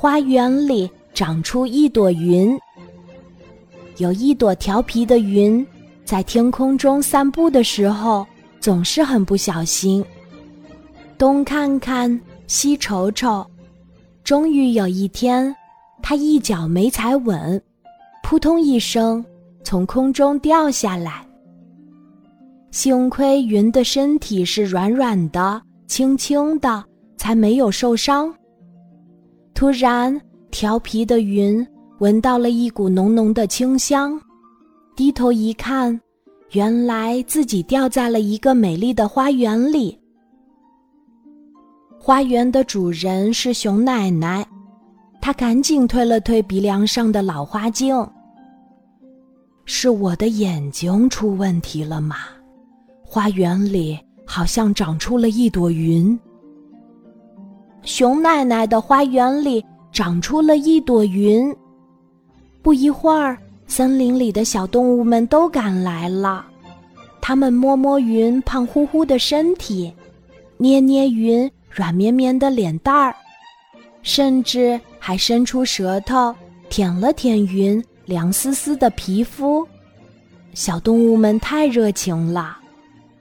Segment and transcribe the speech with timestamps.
[0.00, 2.58] 花园里长出一朵云。
[3.98, 5.66] 有一朵调皮的云，
[6.06, 8.26] 在天空中散步的时候，
[8.60, 10.02] 总是很不小心，
[11.18, 13.44] 东看看，西瞅瞅。
[14.24, 15.54] 终于有一天，
[16.02, 17.62] 它一脚没踩稳，
[18.22, 19.22] 扑通一声
[19.62, 21.22] 从空中掉下来。
[22.70, 26.82] 幸亏云的身体是软软的、轻轻的，
[27.18, 28.34] 才没有受伤。
[29.60, 30.18] 突然，
[30.50, 31.66] 调皮的云
[31.98, 34.18] 闻到了一股浓浓的清香，
[34.96, 36.00] 低头一看，
[36.52, 40.00] 原来自己掉在了一个美丽的花园里。
[41.98, 44.46] 花园的主人是熊奶奶，
[45.20, 47.94] 她赶紧推了推鼻梁上的老花镜。
[49.66, 52.16] 是我的眼睛出问题了吗？
[53.04, 56.18] 花园里好像长出了一朵云。
[57.82, 61.54] 熊奶奶的花园里长出了一朵云。
[62.62, 66.46] 不一会儿，森林里的小动物们都赶来了。
[67.20, 69.92] 它们摸摸云胖乎乎的身体，
[70.56, 73.14] 捏捏云软绵绵的脸蛋儿，
[74.02, 76.34] 甚至还伸出舌头
[76.68, 79.66] 舔了舔云凉丝丝的皮肤。
[80.52, 82.58] 小动物们太热情了。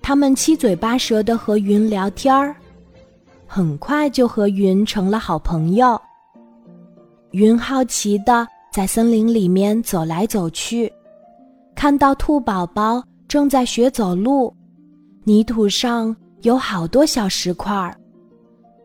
[0.00, 2.56] 他们七嘴八舌的和云聊天儿，
[3.50, 5.98] 很快就和云成了好朋友。
[7.30, 10.92] 云好奇的在森林里面走来走去，
[11.74, 14.54] 看到兔宝宝正在学走路，
[15.24, 17.96] 泥土上有好多小石块儿，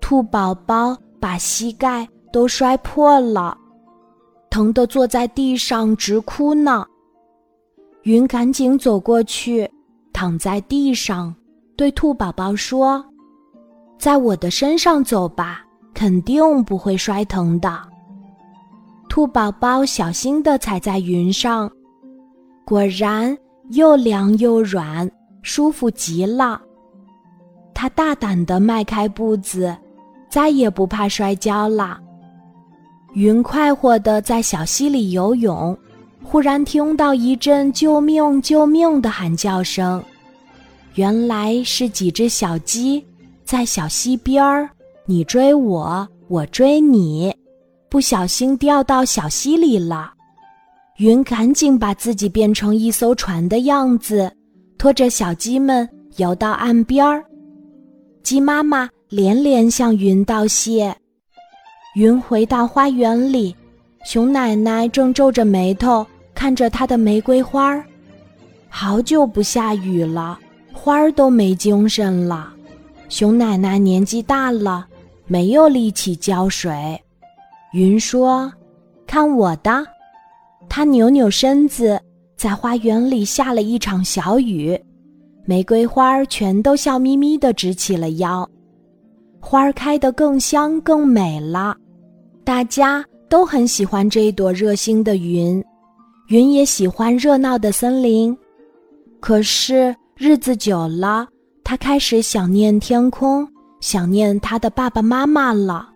[0.00, 3.56] 兔宝宝把膝盖都摔破了，
[4.50, 6.84] 疼得坐在地上直哭呢。
[8.02, 9.70] 云赶紧走过去。
[10.10, 11.32] 躺在地上，
[11.76, 13.04] 对兔宝宝说
[13.98, 17.80] ：“在我的身上走吧，肯定不会摔疼的。”
[19.08, 21.70] 兔宝宝小心地踩在云上，
[22.64, 23.36] 果然
[23.70, 25.10] 又凉又软，
[25.42, 26.60] 舒服极了。
[27.74, 29.76] 他大胆地迈开步子，
[30.28, 31.98] 再也不怕摔跤了。
[33.14, 35.76] 云快活地在小溪里游泳。
[36.22, 38.42] 忽然听到一阵“救命！
[38.42, 40.02] 救命”的喊叫声，
[40.94, 43.02] 原来是几只小鸡
[43.48, 44.68] 在小溪边儿，
[45.06, 47.34] 你追我，我追你，
[47.88, 50.12] 不小心掉到小溪里了。
[50.98, 54.30] 云赶紧把自己变成一艘船的样子，
[54.76, 55.88] 拖着小鸡们
[56.18, 57.24] 游到岸边儿。
[58.22, 60.94] 鸡妈妈连连向云道谢。
[61.94, 63.56] 云回到花园里，
[64.04, 66.06] 熊奶奶正皱着眉头。
[66.34, 67.82] 看着她的玫瑰花儿，
[68.68, 70.38] 好久不下雨了，
[70.70, 72.52] 花儿都没精神了。
[73.08, 74.86] 熊奶奶年纪大了，
[75.26, 77.00] 没有力气浇水。
[77.72, 78.52] 云说
[79.06, 79.84] ：“看我的！”
[80.68, 81.98] 它扭扭身子，
[82.36, 84.78] 在花园里下了一场小雨，
[85.46, 88.48] 玫瑰花儿全都笑眯眯地直起了腰，
[89.40, 91.74] 花儿开得更香更美了。
[92.44, 95.62] 大家都很喜欢这一朵热心的云。
[96.28, 98.36] 云也喜欢热闹的森林，
[99.18, 101.26] 可是日子久了，
[101.68, 103.46] 它开始想念天空，
[103.78, 105.86] 想念它的爸爸妈妈了。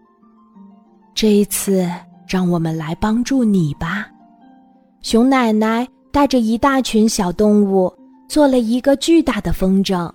[1.15, 1.91] 这一次，
[2.29, 4.07] 让我们来帮助你吧。
[5.01, 7.91] 熊奶奶带着一大群小动物
[8.29, 10.13] 做了一个巨大的风筝。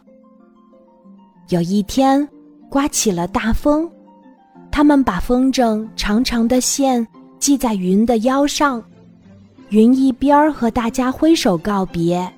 [1.49, 2.29] 有一天，
[2.69, 3.89] 刮起了大风，
[4.69, 7.07] 他们把风筝长长的线
[7.39, 8.79] 系在云的腰上。
[9.69, 12.31] 云一边和大家挥手告别，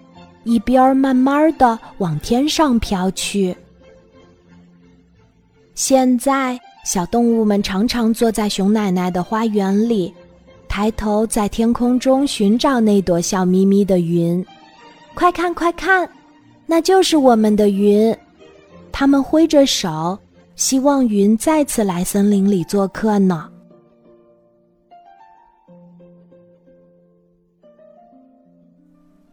[0.50, 3.56] 一边慢慢的往天上飘去。
[5.76, 10.12] 现在，小动物们常常坐在熊奶奶的花园里，
[10.68, 14.44] 抬头在天空中寻找那朵笑眯眯的云。
[15.14, 16.10] 快看，快看，
[16.66, 18.16] 那就是我们的云！
[18.92, 20.18] 他们挥着手，
[20.56, 23.48] 希望云再次来森林里做客呢。